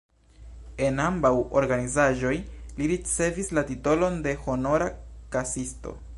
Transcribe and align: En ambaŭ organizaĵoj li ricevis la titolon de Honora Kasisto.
En 0.85 1.01
ambaŭ 1.03 1.31
organizaĵoj 1.61 2.33
li 2.79 2.89
ricevis 2.95 3.55
la 3.59 3.67
titolon 3.69 4.21
de 4.29 4.35
Honora 4.47 4.93
Kasisto. 5.37 5.97